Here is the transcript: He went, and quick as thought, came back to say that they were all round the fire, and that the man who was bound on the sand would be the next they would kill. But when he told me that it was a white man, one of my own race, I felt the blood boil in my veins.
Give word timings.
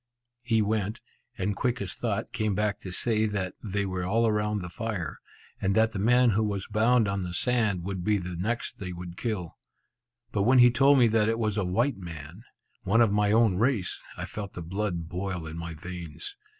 He 0.41 0.63
went, 0.63 0.99
and 1.37 1.55
quick 1.55 1.79
as 1.79 1.93
thought, 1.93 2.33
came 2.33 2.55
back 2.55 2.79
to 2.79 2.89
say 2.91 3.27
that 3.27 3.53
they 3.63 3.85
were 3.85 4.03
all 4.03 4.31
round 4.31 4.63
the 4.63 4.69
fire, 4.71 5.19
and 5.61 5.75
that 5.75 5.91
the 5.91 5.99
man 5.99 6.31
who 6.31 6.43
was 6.43 6.65
bound 6.65 7.07
on 7.07 7.21
the 7.21 7.35
sand 7.35 7.83
would 7.83 8.03
be 8.03 8.17
the 8.17 8.35
next 8.35 8.79
they 8.79 8.93
would 8.93 9.15
kill. 9.15 9.59
But 10.31 10.41
when 10.41 10.57
he 10.57 10.71
told 10.71 10.97
me 10.97 11.05
that 11.09 11.29
it 11.29 11.37
was 11.37 11.55
a 11.55 11.63
white 11.63 11.97
man, 11.97 12.43
one 12.81 13.01
of 13.01 13.11
my 13.11 13.31
own 13.31 13.59
race, 13.59 14.01
I 14.17 14.25
felt 14.25 14.53
the 14.53 14.63
blood 14.63 15.07
boil 15.07 15.45
in 15.45 15.55
my 15.59 15.75
veins. 15.75 16.35